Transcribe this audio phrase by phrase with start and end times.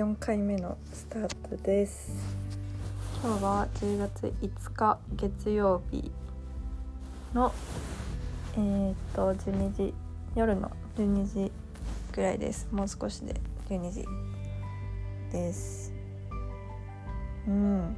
[0.00, 2.10] 4回目のスタートです。
[3.22, 6.10] 今日は10月5日月曜日
[7.34, 7.52] の
[8.54, 9.92] えー、っと12時
[10.34, 11.52] 夜の12時
[12.12, 12.66] ぐらいです。
[12.72, 13.38] もう少しで
[13.68, 14.06] 12時
[15.32, 15.92] です。
[17.46, 17.94] うん。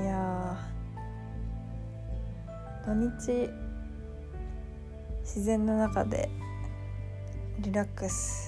[0.00, 0.58] いや
[2.84, 3.48] 土日
[5.20, 6.28] 自然の中で
[7.60, 8.47] リラックス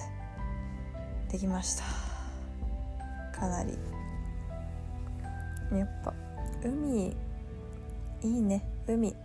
[1.31, 1.83] できました。
[3.39, 3.77] かなり。
[5.71, 6.13] やっぱ
[6.63, 7.15] 海い
[8.23, 8.63] いね。
[8.87, 9.15] 海。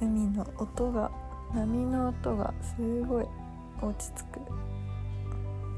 [0.00, 1.10] 海の音が
[1.54, 3.26] 波の音がすごい。
[3.82, 4.40] 落ち着く。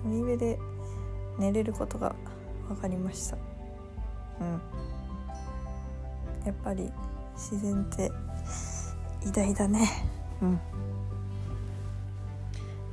[0.05, 0.59] 海辺で
[1.39, 2.15] 寝れることが
[2.69, 3.37] 分かりました。
[4.41, 4.61] うん。
[6.45, 6.93] やっぱり
[7.35, 8.13] 自然って
[9.27, 9.89] 偉大だね。
[10.43, 10.61] うん。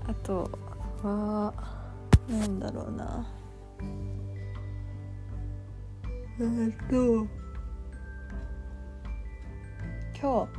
[0.08, 0.50] あと
[1.04, 1.54] は
[2.30, 3.28] なんだろうな。
[6.40, 7.28] えっと。
[10.20, 10.50] 今日。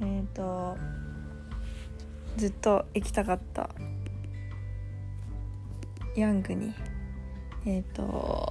[0.00, 0.76] えーっと。
[2.36, 3.70] ずっと行きたかった。
[6.16, 6.74] ヤングに。
[7.66, 8.46] えーっと。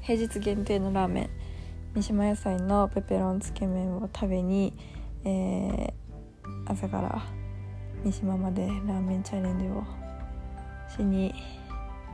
[0.00, 1.30] 平日限定のラーメン。
[1.94, 4.72] 三島野菜のペペロンつけ麺を食べに、
[5.24, 5.98] えー
[6.66, 7.37] 朝から
[8.04, 9.84] 三島までラーメンチャレンジを
[10.96, 11.34] しに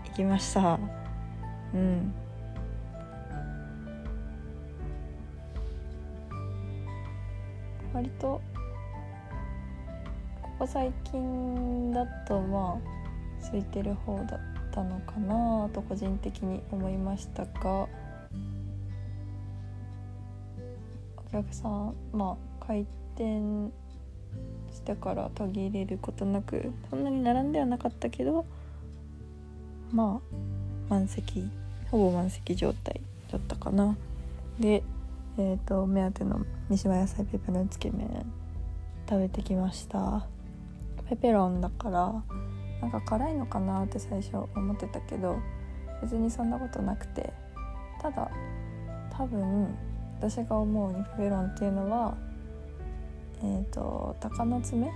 [0.08, 0.78] 行きました。
[1.74, 2.14] うん。
[7.92, 8.40] 割と
[10.42, 12.80] ここ最近だとま
[13.42, 17.88] あ空いてる方だったのかなと個人的に思いましたがお
[21.30, 22.84] 客さんまあ開
[23.14, 23.72] 店
[24.74, 28.44] してから途切れることなくそんなに並んではなかったけど
[29.92, 30.34] まあ
[30.90, 31.48] 満席
[31.90, 33.96] ほぼ満席状態だったかな。
[34.58, 34.82] で
[35.36, 38.24] えー、と目当ての三島野菜ペペロンつけ麺
[39.08, 40.26] 食べてきました。
[41.08, 42.22] ペペロンだから
[42.80, 45.38] なんか辛いのかなって最初思ってたけど
[46.02, 47.32] 別にそんなことなくて。
[48.04, 48.30] ただ
[49.16, 49.74] 多分
[50.18, 52.14] 私が思うにペペロンっていうのは
[53.44, 54.90] えー、と鷹の爪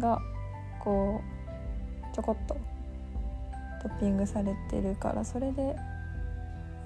[0.00, 0.20] が
[0.82, 1.20] こ
[2.12, 2.56] うちょこっと
[3.82, 5.76] トッピングされてるからそれで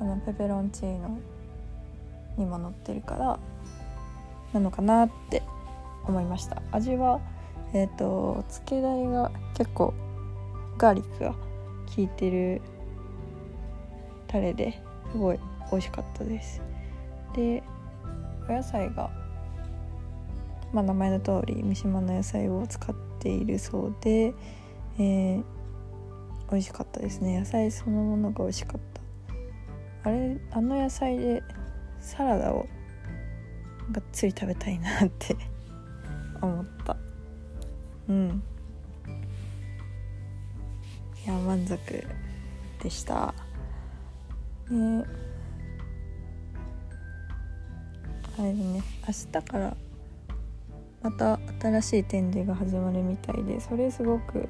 [0.00, 1.18] あのペペロンチーノ
[2.36, 3.38] にも乗ってるから
[4.52, 5.42] なのかなって
[6.06, 6.62] 思いました。
[6.72, 7.20] 味は
[7.72, 9.94] えっ、ー、とつけだいが結構
[10.78, 12.60] ガーリックが効いてる
[14.26, 14.80] タレで
[15.12, 15.38] すごい
[15.70, 16.60] 美味しかったです。
[17.34, 17.62] で
[18.48, 19.10] お野菜が
[20.72, 24.34] まあ、名前の通り三島の野菜を使っているそうで、
[24.98, 25.44] えー、
[26.50, 27.38] 美味しかったですね。
[27.38, 28.80] 野菜そのものが美味しかっ
[30.02, 30.10] た。
[30.10, 31.42] あれあの野菜で
[32.00, 32.66] サラダを
[33.92, 35.36] がっつり食べたいなって
[36.40, 36.96] 思った。
[38.08, 38.42] うん。
[41.24, 41.78] いや満足
[42.82, 43.34] でした。
[44.70, 45.04] ね
[48.38, 48.82] あれね。
[49.06, 49.76] 明日から
[51.03, 54.48] また新しい展示が始まるみたいでそれすごく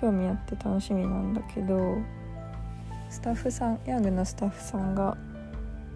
[0.00, 1.96] 興味あって楽しみなんだけど
[3.10, 5.16] スタッフさんヤングのスタッフさんが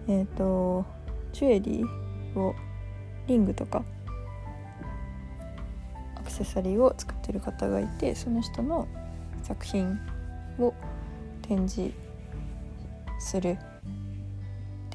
[0.09, 0.85] えっ、ー、と
[1.33, 2.55] ジュエリーを
[3.27, 3.85] リングとか
[6.17, 8.87] アクセサリーを作ってる方がいてその人の
[9.43, 9.99] 作品
[10.59, 10.73] を
[11.43, 11.95] 展示
[13.19, 13.59] する。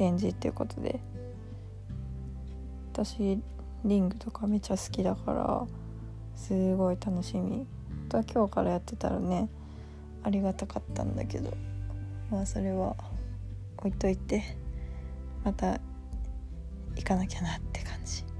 [0.01, 0.99] 展示っていうことで
[2.91, 3.39] 私
[3.85, 5.65] リングとかめっちゃ好きだから
[6.35, 7.65] すごい楽しみ。
[8.11, 9.47] とは今日からやってたらね
[10.21, 11.53] ありがたかったんだけど
[12.29, 12.97] まあそれは
[13.77, 14.43] 置いといて
[15.45, 15.79] また
[16.95, 18.25] 行かなきゃなって感じ。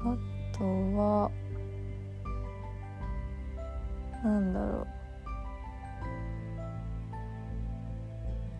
[0.00, 0.14] あ
[0.56, 1.30] とは
[4.22, 4.86] なんだろう。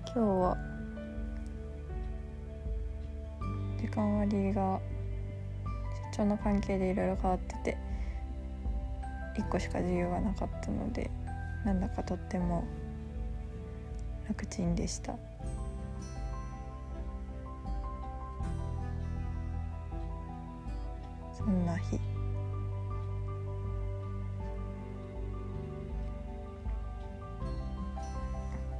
[0.07, 0.74] 今日は
[3.95, 4.81] 時間割が
[6.11, 7.79] 出張の関係でいろいろ変わってて
[9.39, 11.09] 1個しか授業がなかったので
[11.65, 12.65] なんだかとっても
[14.27, 15.15] 楽ちんでした。
[21.39, 22.01] そんな日。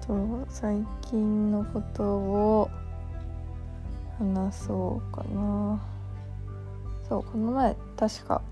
[0.05, 2.71] と最近のことを
[4.19, 5.83] 話そうかな。
[7.09, 8.43] そうこの前確か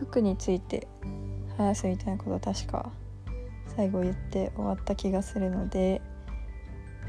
[0.00, 0.88] 服について
[1.56, 2.90] 話すみたいなこと確か
[3.76, 6.02] 最後言って終わった気がするので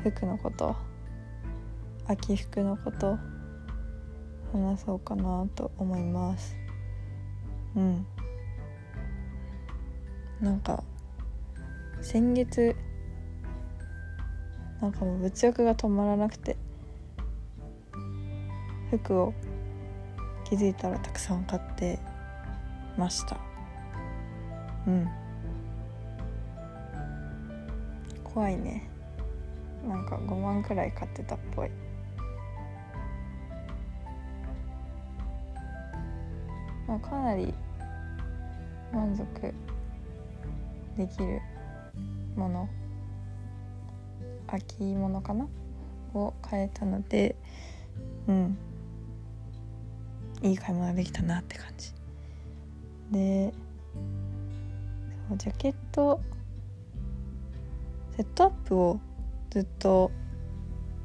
[0.04, 0.76] 服のこと
[2.08, 3.18] 秋服のこと
[4.54, 6.56] 話そうかなと思います。
[7.76, 8.06] うん。
[10.40, 10.84] なんか
[12.02, 12.76] 先月
[14.82, 16.56] なんかもう物欲が止まらなくて。
[18.92, 19.34] 服を
[20.46, 22.00] 気づいたらたくさん買って
[22.98, 23.38] ました。
[24.88, 25.10] うん。
[28.24, 28.90] 怖いね。
[29.88, 31.72] なんか5万くらい買ってたっぽい。
[36.88, 37.54] まあかなり
[38.94, 39.26] 満足
[40.98, 41.42] できる
[42.36, 42.70] もの。
[44.48, 45.46] 秋物かな？
[46.14, 47.36] を買えたので。
[48.28, 48.58] うん。
[50.42, 51.94] いい買い物できたなって感じ。
[53.12, 53.54] で
[55.36, 56.22] ジャケット
[58.16, 59.00] セットアップを
[59.50, 60.12] ずっと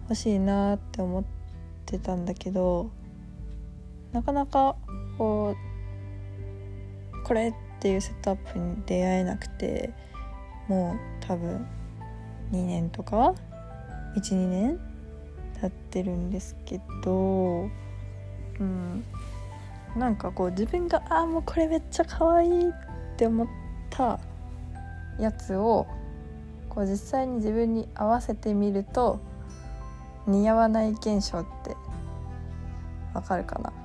[0.05, 1.25] 欲しいなって思っ
[1.87, 2.91] てたんだけど
[4.13, 4.77] なかなか
[5.19, 5.55] こ
[7.15, 9.91] うこれっていうセットアップに出会えなくて
[10.69, 11.67] もう多分
[12.53, 13.35] 2年とか
[14.17, 14.81] 12年
[15.61, 17.69] 経ってるんですけど
[18.61, 19.05] うん。
[19.97, 22.73] なんかこう自分がああもうこれめっちゃ可愛いっ
[23.17, 23.47] て思っ
[23.91, 24.19] た
[25.19, 25.87] やつを
[26.69, 29.21] こう実際に自分に合わせてみると
[30.27, 31.77] 似合わない現象って
[33.13, 33.73] わかるかな？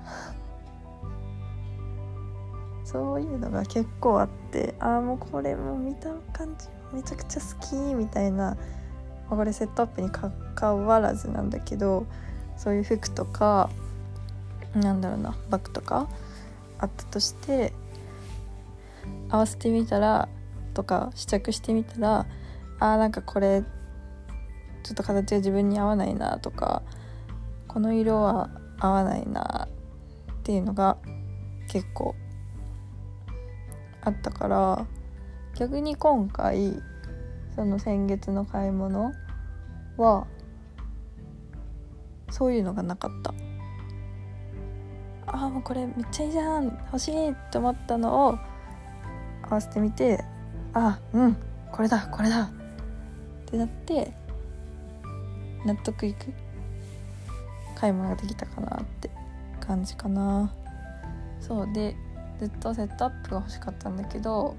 [2.86, 8.56] そういうのが結構あってああもうこれも見た感じめちゃくちゃ好きみたいな
[9.30, 12.06] これセットアップにかかわらずなんだけど
[12.56, 13.70] そういう服とか
[14.76, 16.08] なんだろうなバッグとか
[16.80, 17.74] あったとして
[19.30, 20.30] 合わせてみたら
[20.74, 22.26] とか試着してみたら
[22.80, 23.64] あーなんかこれ
[24.84, 26.84] ちょっと形が自分に合わないなとか
[27.68, 28.50] この色は
[28.80, 30.98] 合わないなっていうのが
[31.68, 32.16] 結構
[34.02, 34.88] あったから
[35.56, 36.82] 逆に今回
[37.56, 39.12] その先月の買い物
[39.98, 40.28] は
[42.30, 43.34] そういうのがなかった。
[45.28, 48.40] ああもうこれめっちゃいいじゃん欲しいと思ったのを
[49.44, 50.24] 合わせてみて
[50.74, 51.38] あうん
[51.72, 52.50] これだこれだっ
[53.46, 54.12] てなって
[55.66, 56.34] 納得いく。
[57.80, 59.12] 買い物ができたかなって
[59.60, 60.52] 感じかな。
[61.40, 61.96] そうで
[62.40, 64.56] ずっとセットアップが欲しかったんだけど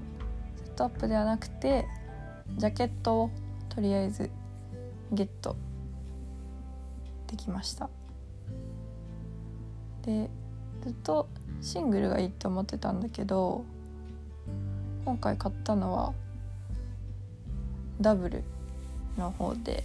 [0.63, 1.85] セットアップではなくて
[2.57, 3.29] ジャケットを
[3.67, 4.29] とりあえず
[5.11, 5.57] ゲット
[7.27, 7.89] できました。
[10.03, 10.29] で
[10.81, 11.27] ずっと
[11.61, 13.65] シングルがいいと思ってたんだけど
[15.05, 16.13] 今回買ったのは
[17.99, 18.43] ダブル
[19.17, 19.83] の方で。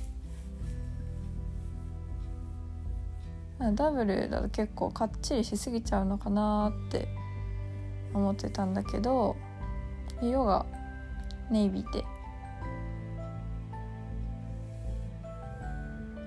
[3.76, 7.08] ダブルだと結構かっちりしすぎちゃうのかなって
[8.12, 9.36] 思ってたんだけど
[10.20, 10.66] 色が
[11.50, 12.04] ネイビーで。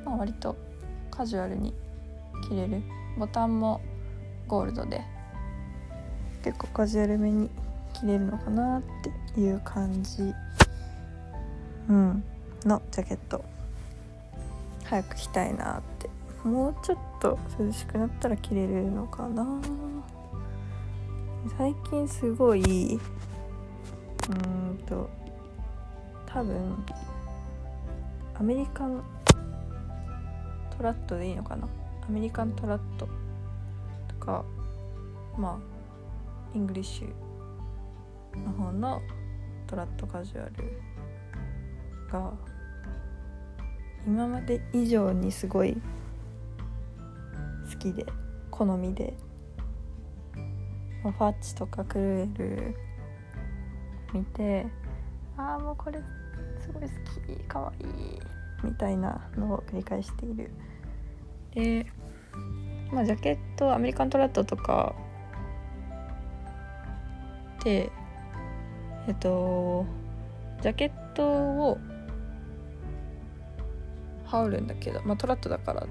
[0.03, 0.55] まあ割と
[1.11, 1.73] カジュアルに
[2.49, 2.81] 着れる。
[3.19, 3.81] ボタンも
[4.47, 5.03] ゴールドで。
[6.43, 7.49] 結構カジュアルめに
[7.93, 8.81] 着れるのかなっ
[9.33, 10.33] ていう感じ。
[11.89, 12.23] うん。
[12.65, 13.43] のジャケット。
[14.83, 16.09] 早く着たいなって。
[16.47, 19.45] もうちょっと涼しくなったら着れるのかな。
[21.57, 25.09] 最近すごいうーんと
[26.25, 26.85] 多分
[28.35, 29.01] アメリカン
[30.77, 31.67] トラッドでいいのかな。
[32.07, 33.07] アメリカントラッド。
[34.27, 34.43] か
[35.37, 35.57] まあ
[36.53, 39.01] イングリッシュの方の
[39.65, 40.81] トラッドカジュアル
[42.11, 42.33] が
[44.05, 45.77] 今まで以上にすごい
[47.71, 48.05] 好きで
[48.51, 49.13] 好みで
[51.03, 52.75] ファッチとかクルエル
[54.13, 54.67] 見て
[55.37, 55.99] ああもうこれ
[56.59, 56.89] すごい好
[57.33, 58.19] きかわいい
[58.63, 60.51] みたいなのを繰り返している。
[61.53, 61.85] で
[62.91, 64.95] まあジャケットアメリカントラットとか
[67.63, 67.91] で
[69.07, 69.85] えっと
[70.61, 71.77] ジャケットを
[74.25, 75.87] 羽織るんだけどまあトラットだから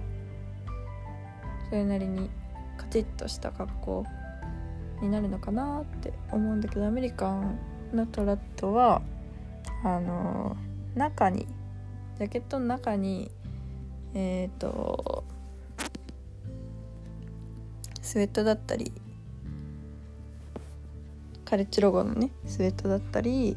[1.69, 2.31] それなりに
[2.77, 4.05] カチッとした格好
[5.03, 7.59] になるのかなって思うんだけどアメリカン
[7.93, 9.03] のトラットは
[9.85, 10.57] あの
[10.95, 11.47] 中に
[12.19, 13.31] ジャケットの中に
[14.15, 15.25] えっ、ー、と
[18.07, 18.93] スウェットだったり
[21.45, 23.57] カレッジロゴのねスウェットだったり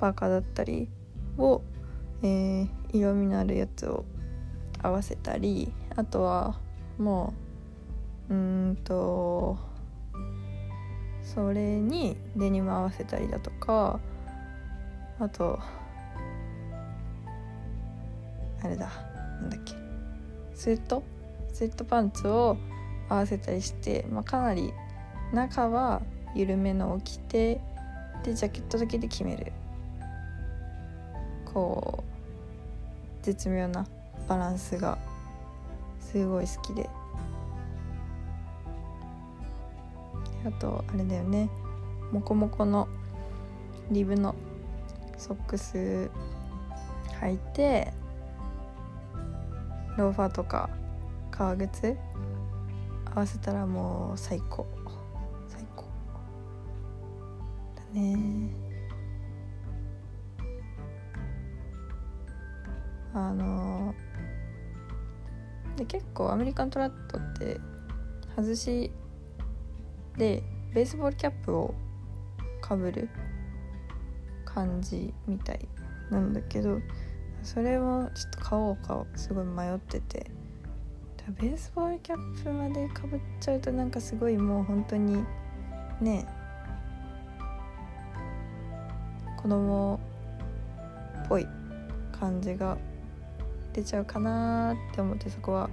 [0.00, 0.88] パーカーだったり
[1.38, 1.62] を、
[2.22, 4.04] えー、色味のあるやつを
[4.82, 6.58] 合わせたりあとは
[6.98, 7.32] も
[8.28, 9.56] ううんと
[11.22, 14.00] それにデニム合わせたりだとか
[15.20, 15.60] あと
[18.60, 18.90] あれだ
[19.40, 19.74] なんだっけ
[20.52, 21.04] スウェット？
[21.52, 22.56] スウェットパンツを
[23.08, 24.72] 合わせたりして、まあ、かなり
[25.32, 26.02] 中は
[26.34, 27.60] 緩めのを着て
[28.24, 29.52] でジャケットだけで決める。
[31.44, 32.04] こ
[33.22, 33.86] う絶妙な
[34.28, 34.98] バランスが
[36.00, 36.88] すごい好きで。
[40.46, 41.48] あとあれだよね。
[42.12, 42.88] モコモコの
[43.90, 44.34] リブの
[45.16, 46.10] ソックス
[47.20, 47.92] 履いて
[49.96, 50.70] ローファーとか
[51.30, 51.96] 革靴
[53.14, 54.66] 合わせたらもう最高。
[55.48, 55.84] 最高。
[57.74, 58.50] だね。
[63.14, 63.94] あの
[65.76, 67.58] で結構アメリカントラットって
[68.36, 68.92] 外し
[70.16, 70.42] で
[70.74, 71.74] ベースボールキャップを
[72.60, 73.08] かぶる
[74.44, 75.68] 感じみたい
[76.10, 76.78] なんだけど
[77.42, 80.37] それもちょっと買おうかすごい迷ってて。
[81.32, 85.22] ベースボールキャップまでかぶっちゃうとなんかすごいもう本当に
[86.00, 86.26] ね
[89.36, 90.00] 子供
[91.24, 91.46] っぽい
[92.18, 92.78] 感じが
[93.74, 95.68] 出ちゃうかなって思ってそこは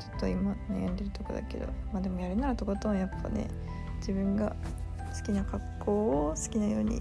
[0.00, 3.48] ちょっと今悩んでるとこだけどまあでもやるならとことんやっぱね
[3.98, 4.56] 自分が
[5.16, 5.92] 好きな格好
[6.30, 7.00] を好きなように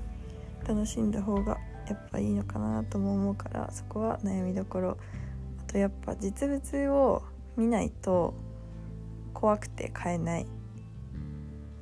[0.68, 4.98] 楽しんだ方がやっぱいいのかなとも思うからそこは悩みどころ
[5.76, 7.22] とやっぱ実物を
[7.58, 8.34] 見ないと
[9.34, 10.48] 怖くて買えない。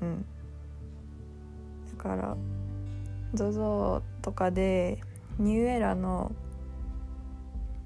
[0.02, 0.26] うん。
[1.96, 2.36] だから
[3.36, 5.00] ZOZO とかで
[5.38, 6.32] ニューエラの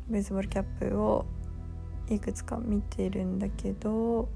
[0.07, 1.25] ベースボールキャップを
[2.09, 4.29] いくつか見てるんだけど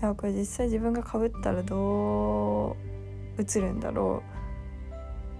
[0.00, 2.76] いやこれ実際自分がかぶったらど
[3.38, 4.24] う映るんだろ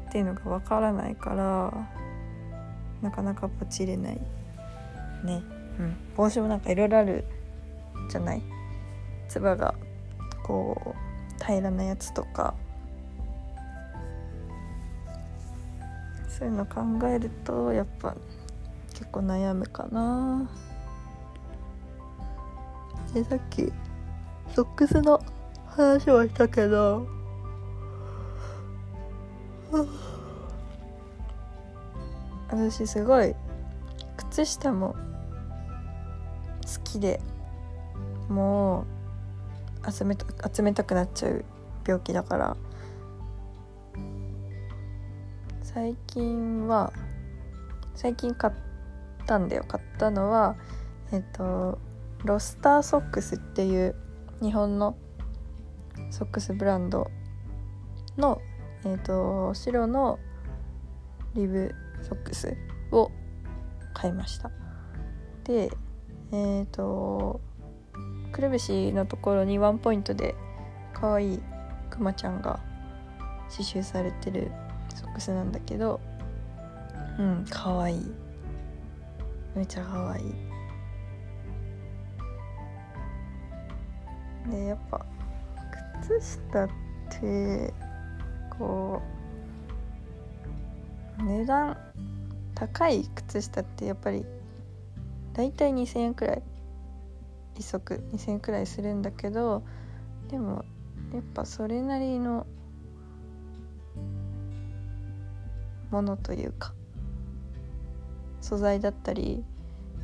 [0.06, 1.88] うっていうのがわからないから
[3.02, 4.37] なかなかポチれない。
[5.24, 5.42] ね。
[5.78, 5.96] うん。
[6.16, 7.24] 帽子もなんかいろいろある
[8.10, 8.42] じゃない？
[9.28, 9.74] つばが
[10.42, 10.94] こ
[11.40, 12.54] う平らなやつとか。
[16.28, 18.14] そういうの考えるとやっぱ
[18.92, 20.48] 結構悩むかな。
[23.12, 23.72] でさっき
[24.54, 25.20] ソックスの
[25.66, 27.08] 話はしたけど。
[32.50, 33.34] 私すごい
[34.16, 34.96] 靴下も
[36.84, 37.20] きで
[38.28, 38.84] も
[39.86, 41.44] う集めた集めたくなっちゃう
[41.86, 42.56] 病気だから。
[45.62, 46.92] 最近は
[47.94, 48.54] 最近買っ
[49.26, 49.64] たんだよ。
[49.68, 50.56] 買ったのは
[51.12, 51.78] えっと
[52.24, 53.94] ロスターソックスっていう
[54.42, 54.96] 日本の
[56.10, 57.10] ソックスブランド
[58.16, 58.40] の、
[58.84, 60.18] えーと、白の
[61.34, 62.56] リブソックス
[62.90, 63.10] を
[63.94, 64.50] 買いました。
[65.44, 65.70] で
[66.32, 67.40] えっ、ー、と
[68.32, 70.34] くるぶしのところにワンポイントで
[70.92, 71.42] 可愛い
[71.90, 72.60] くまちゃんが
[73.50, 74.50] 刺繍されてる
[74.94, 76.00] ソックスなんだけど
[77.18, 78.12] うん可愛い
[79.54, 80.24] めちゃ可愛い。
[84.50, 85.04] でやっぱ
[86.02, 86.68] 靴下っ
[87.20, 87.74] て
[88.56, 89.02] こ
[91.18, 91.76] う値段
[92.54, 94.24] 高い靴下ってやっぱり
[95.38, 96.42] 大体2,000円くらい。
[97.54, 99.62] 1足2,000円くらいするんだけど
[100.28, 100.64] でも
[101.12, 102.44] やっぱそれなりの
[105.90, 106.74] ものというか
[108.40, 109.44] 素材だったり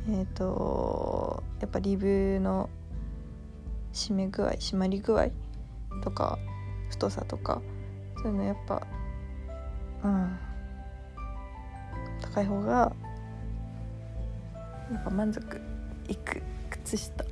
[0.07, 2.69] えっ、ー、とやっぱリブの
[3.93, 5.27] 締め具合締まり具合
[6.01, 6.39] とか
[6.89, 7.61] 太さとか
[8.17, 8.87] そういうのやっぱ
[10.03, 10.37] うん
[12.21, 12.93] 高い方が
[14.91, 15.61] やっぱ満足
[16.07, 17.25] いく靴下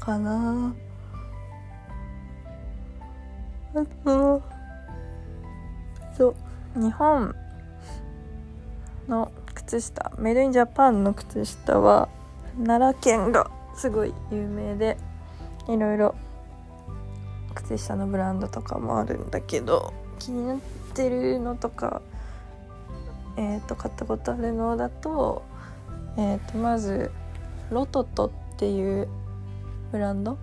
[0.00, 0.74] かな。
[3.74, 4.42] あと
[6.16, 6.34] そ
[6.76, 7.34] う日本
[9.08, 12.08] の靴下メイドインジャパンの靴下は
[12.66, 14.98] 奈良県がすごい有名で
[15.68, 16.14] いろいろ
[17.54, 20.58] 靴下のブランドとかもあるんだけど気になっ
[20.94, 22.02] てるのとか
[23.36, 25.42] えっ、ー、と買ったことあるのだと,、
[26.16, 27.10] えー、とまず
[27.70, 29.08] ロトトっていう
[29.90, 30.38] ブランド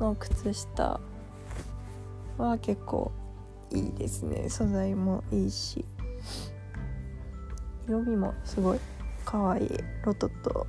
[0.00, 1.00] の靴下
[2.36, 3.12] は結構
[3.70, 4.48] いいですね。
[4.48, 5.84] 素材もいいし。
[7.86, 8.78] 色味もすごい
[9.24, 9.70] 可愛い
[10.04, 10.66] ロトと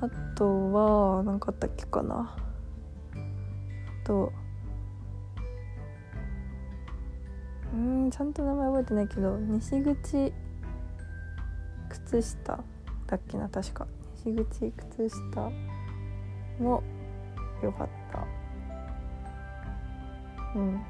[0.00, 2.36] あとは何かあったっけかな。
[3.14, 4.32] あと
[7.74, 10.32] うんちゃんと名前覚えてないけど西口
[12.22, 12.58] 靴下。
[13.06, 13.86] だっけな確か。
[14.24, 15.50] 西口靴下。
[16.58, 16.82] も
[17.62, 18.26] 良かった。
[20.54, 20.82] うん。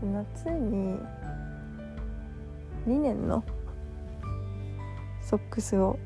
[0.00, 0.98] で夏に
[2.86, 3.42] 2年の
[5.22, 5.98] ソックスを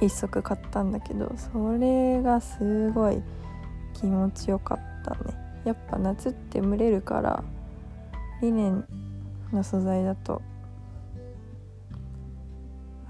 [0.00, 3.22] 1足買ったんだけどそれがすごい
[3.92, 5.34] 気持ちよかったね。
[5.64, 7.44] やっぱ夏って蒸れるから
[8.40, 8.86] リネン
[9.52, 10.40] の素材だと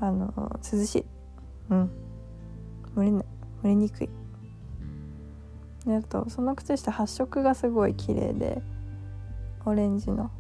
[0.05, 1.05] あの涼しい。
[1.71, 1.91] うん。
[2.97, 3.25] 蒸れない。
[3.63, 4.11] 蒸れにくい。
[5.87, 8.61] であとその靴下発色がすごい綺麗で
[9.65, 10.31] オレンジの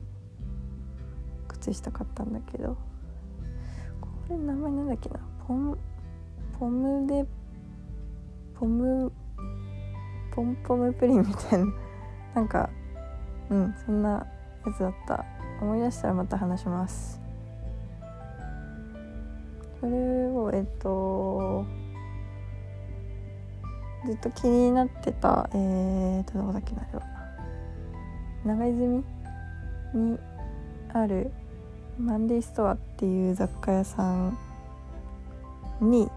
[1.46, 2.76] 靴下買ったんだけど
[4.00, 5.20] これ名前なんだっけな？
[5.46, 5.78] ポン
[6.58, 7.24] ポムで
[8.58, 9.12] ポム
[10.34, 11.72] ポンポムプリンみたいな。
[12.34, 12.68] なんか
[13.48, 14.26] うんそんな
[14.66, 15.24] やつだった。
[15.60, 17.21] 思い出したらまた話します。
[19.82, 21.66] それをえっと
[24.06, 27.04] ずっと気になってたえー、とどこだっけなあれは。
[28.44, 29.04] 長泉
[29.92, 30.18] に
[30.92, 31.32] ある
[31.98, 34.38] マンディストアっていう雑貨屋さん
[35.80, 36.08] に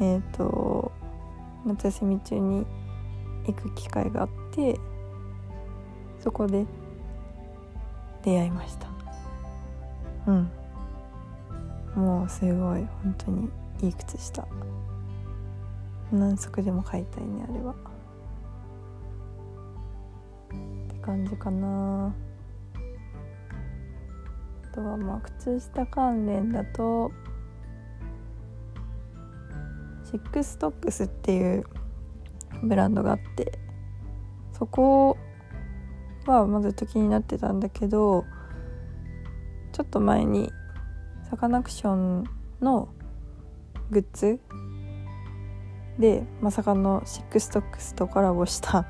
[0.00, 0.92] えっ、と
[1.66, 2.64] 夏休み中に
[3.44, 4.78] 行く機会があって
[6.20, 6.64] そこで
[8.22, 8.86] 出会いました。
[10.28, 10.63] うん。
[11.94, 13.48] もうすごい本当に
[13.82, 14.46] いい靴下。
[16.12, 17.74] 何足でも買いたいねあれは。
[20.52, 22.14] って感じかな。
[24.72, 27.12] あとはまあ靴下関連だと
[30.04, 31.64] シックストックスっていう
[32.62, 33.58] ブランドがあって
[34.52, 35.16] そこ
[36.26, 38.24] はまずっと気になってたんだけど
[39.72, 40.50] ちょっと前に
[41.34, 42.24] サカナクション
[42.60, 42.88] の
[43.90, 44.38] グッズ
[45.98, 48.86] でまさかの chicstocks とコラボした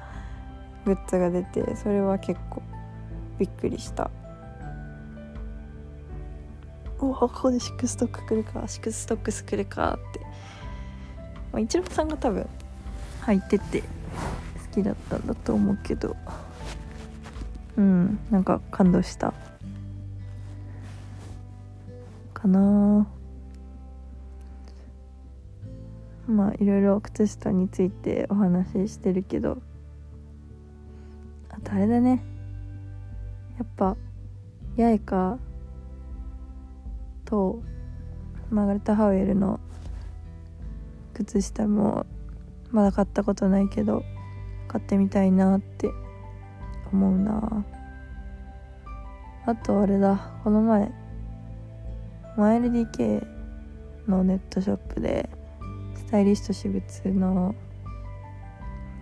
[0.85, 2.63] グッズが出てそれは結構
[3.39, 4.11] びっくりした。
[7.01, 10.21] おおここで chicstock 来るか chicstocks 来るかって、
[11.51, 12.47] まあ、一郎さんが多分
[13.23, 13.87] 入ってて好
[14.75, 16.15] きだったんだと思うけど。
[17.79, 19.33] うんなんか感動した。
[22.45, 23.07] かな。
[26.27, 29.59] まあいろいろ靴下についてお話ししてるけど
[31.51, 32.23] あとあれだね。
[33.59, 33.97] やっぱ
[34.77, 35.39] 八重か
[37.25, 37.63] と
[38.51, 39.61] マーガレット・ハウエルの
[41.15, 42.05] 靴下も
[42.71, 44.03] まだ買ったことないけど
[44.69, 45.91] 買ってみたいなって
[46.93, 47.65] 思うな。
[49.47, 50.33] あとあれだ。
[50.43, 51.04] この前
[52.37, 53.27] 1LDK
[54.09, 55.29] のネットショップで
[55.97, 57.55] スタイリッシュ私物の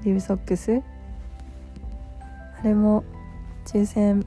[0.04, 0.82] リブソックス。
[2.60, 3.04] あれも
[3.66, 4.26] 抽選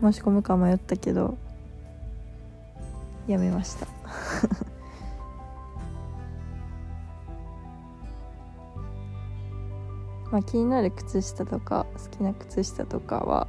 [0.00, 1.36] 申し込むか迷ったけど
[3.26, 3.86] やめました。
[10.30, 13.48] まあ気になる靴下とか好きな靴下とかは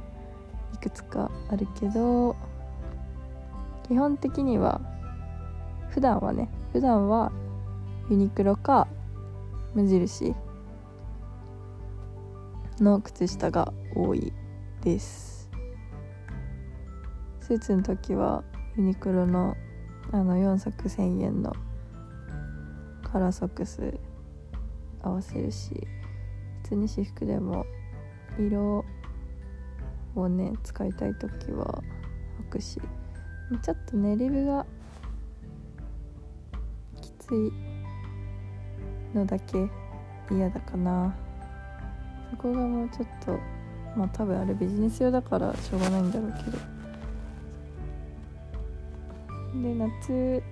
[0.74, 2.34] いくつかあるけど
[3.92, 4.80] 基本的には
[5.90, 7.30] 普段はね普段は
[8.08, 8.88] ユニクロか
[9.74, 10.34] 無印
[12.80, 14.32] の靴下が多い
[14.80, 15.50] です。
[17.40, 18.42] スーツの時は
[18.78, 19.54] ユニクロの
[20.10, 21.52] あの4足1000円の
[23.02, 23.98] カラーソックス
[25.02, 25.86] 合わせるし
[26.62, 27.66] 普通に私服でも
[28.38, 28.86] 色
[30.16, 31.82] をね使いたい時は
[32.40, 32.80] 履くし。
[33.60, 34.64] ちょっとねリブが
[37.00, 37.52] きつい
[39.14, 39.68] のだけ
[40.30, 41.14] 嫌だかな。
[42.30, 43.38] そこがもうちょっと
[43.96, 46.58] まあ多分あれビジネス用だからしょうがないんだろうけど。
[49.62, 50.42] で夏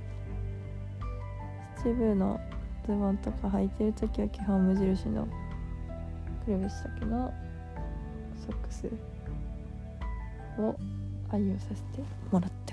[1.78, 2.38] 七分の
[2.86, 5.26] ズボンとか履いてる時は基本無印の
[6.44, 7.32] くるぶし丈の
[8.36, 8.90] ソックス
[10.58, 10.76] を
[11.32, 12.69] 愛用させてもらって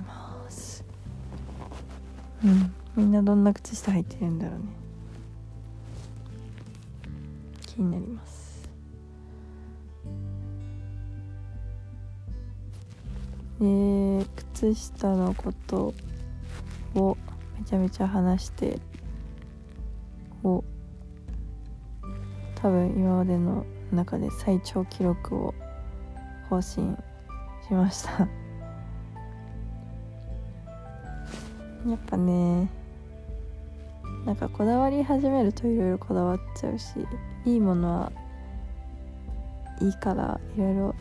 [2.43, 2.73] うん。
[2.95, 4.65] みんなどんな靴下履いてるんだろうね。
[7.65, 8.47] 気になります。
[13.59, 15.93] えー、靴下のこと
[16.95, 17.17] を
[17.59, 18.79] めちゃめちゃ話して
[20.43, 20.63] を
[22.55, 25.53] 多分今までの中で最長記録を
[26.49, 26.97] 更新
[27.67, 28.46] しました。
[31.87, 32.69] やっぱね
[34.25, 36.93] なんかこだわり始めるといろいろこだわっちゃうし
[37.45, 38.11] いいものは
[39.79, 40.95] いいからいろいろ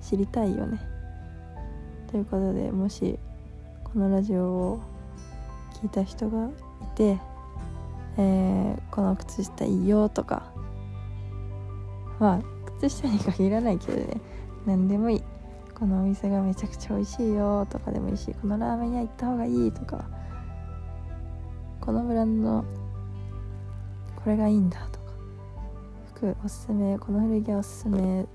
[0.00, 0.80] 知りたいよね。
[2.10, 3.18] ということでもし
[3.84, 4.80] このラジオを
[5.82, 6.50] 聞いた人がい
[6.96, 7.18] て、
[8.16, 10.50] えー、この靴下いいよとか
[12.18, 12.40] まあ
[12.78, 14.20] 靴下に限らないけどね
[14.66, 15.22] 何でもいい。
[15.80, 20.04] このお店がめちゃくちゃ美味しいよとかでもいいしこのラーメン屋行った方がいいとか
[21.80, 22.64] このブランド
[24.22, 25.10] これがいいんだとか。
[26.14, 28.26] 服おすすめこの古着おすすめ。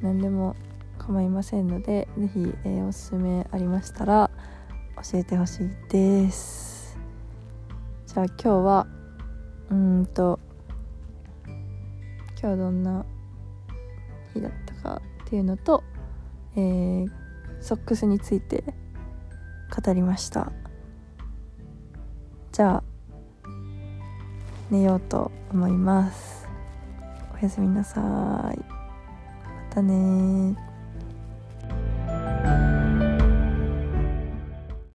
[0.00, 0.54] 何でも
[0.98, 4.30] 構いませんので是非、えー、おすすめありましたら
[5.10, 6.98] 教えてほしいです。
[8.06, 8.86] じゃあ今日は
[9.70, 10.38] うんと
[12.40, 13.04] 今日どんな
[14.34, 15.82] 日だったかっていうのと、
[16.56, 17.08] えー、
[17.60, 18.62] ソックスについて
[19.74, 20.52] 語りました。
[24.70, 26.46] 寝ようと思います。
[27.34, 28.02] おやすみなさい。
[28.02, 28.54] ま
[29.70, 30.56] たね